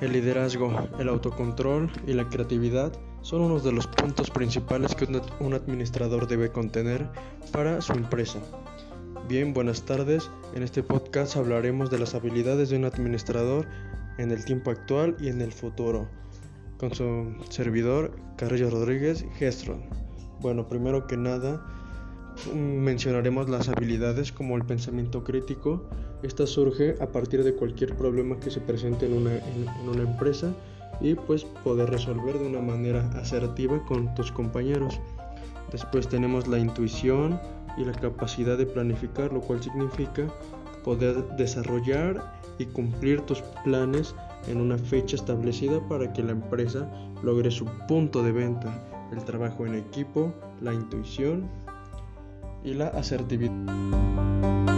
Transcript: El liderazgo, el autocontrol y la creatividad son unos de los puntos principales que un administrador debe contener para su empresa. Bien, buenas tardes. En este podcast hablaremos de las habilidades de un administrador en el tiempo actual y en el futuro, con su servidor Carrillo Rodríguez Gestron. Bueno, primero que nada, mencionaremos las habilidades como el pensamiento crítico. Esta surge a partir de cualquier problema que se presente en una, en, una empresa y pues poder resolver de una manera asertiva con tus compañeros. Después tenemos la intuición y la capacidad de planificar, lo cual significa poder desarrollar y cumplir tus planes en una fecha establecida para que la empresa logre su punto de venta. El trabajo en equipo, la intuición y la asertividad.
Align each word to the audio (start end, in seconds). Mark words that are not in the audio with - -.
El 0.00 0.12
liderazgo, 0.12 0.88
el 0.98 1.08
autocontrol 1.08 1.90
y 2.06 2.14
la 2.14 2.28
creatividad 2.28 2.92
son 3.22 3.42
unos 3.42 3.62
de 3.62 3.72
los 3.72 3.86
puntos 3.86 4.28
principales 4.28 4.94
que 4.94 5.06
un 5.40 5.54
administrador 5.54 6.26
debe 6.26 6.50
contener 6.50 7.08
para 7.52 7.80
su 7.80 7.92
empresa. 7.92 8.40
Bien, 9.28 9.54
buenas 9.54 9.82
tardes. 9.82 10.30
En 10.54 10.64
este 10.64 10.82
podcast 10.82 11.36
hablaremos 11.36 11.90
de 11.90 11.98
las 11.98 12.14
habilidades 12.14 12.70
de 12.70 12.76
un 12.76 12.84
administrador 12.84 13.66
en 14.18 14.32
el 14.32 14.44
tiempo 14.44 14.72
actual 14.72 15.16
y 15.20 15.28
en 15.28 15.40
el 15.40 15.52
futuro, 15.52 16.08
con 16.76 16.92
su 16.92 17.32
servidor 17.48 18.16
Carrillo 18.36 18.70
Rodríguez 18.70 19.24
Gestron. 19.36 19.84
Bueno, 20.40 20.68
primero 20.68 21.06
que 21.06 21.16
nada, 21.16 21.64
mencionaremos 22.54 23.48
las 23.48 23.68
habilidades 23.68 24.32
como 24.32 24.56
el 24.56 24.64
pensamiento 24.64 25.24
crítico. 25.24 25.84
Esta 26.22 26.46
surge 26.46 26.96
a 27.00 27.06
partir 27.06 27.44
de 27.44 27.54
cualquier 27.54 27.96
problema 27.96 28.38
que 28.38 28.50
se 28.50 28.60
presente 28.60 29.06
en 29.06 29.14
una, 29.14 29.34
en, 29.34 29.88
una 29.88 30.02
empresa 30.02 30.52
y 31.00 31.14
pues 31.14 31.44
poder 31.44 31.90
resolver 31.90 32.38
de 32.38 32.46
una 32.46 32.60
manera 32.60 33.08
asertiva 33.14 33.84
con 33.86 34.14
tus 34.14 34.30
compañeros. 34.32 35.00
Después 35.72 36.08
tenemos 36.08 36.46
la 36.46 36.58
intuición 36.58 37.40
y 37.76 37.84
la 37.84 37.92
capacidad 37.92 38.56
de 38.56 38.66
planificar, 38.66 39.32
lo 39.32 39.40
cual 39.40 39.62
significa 39.62 40.28
poder 40.84 41.24
desarrollar 41.36 42.22
y 42.58 42.66
cumplir 42.66 43.22
tus 43.22 43.42
planes 43.64 44.14
en 44.46 44.60
una 44.60 44.78
fecha 44.78 45.16
establecida 45.16 45.80
para 45.88 46.12
que 46.12 46.22
la 46.22 46.32
empresa 46.32 46.88
logre 47.22 47.50
su 47.50 47.64
punto 47.88 48.22
de 48.22 48.32
venta. 48.32 48.72
El 49.10 49.24
trabajo 49.24 49.66
en 49.66 49.74
equipo, 49.74 50.32
la 50.60 50.72
intuición 50.72 51.48
y 52.64 52.72
la 52.74 52.88
asertividad. 52.88 54.73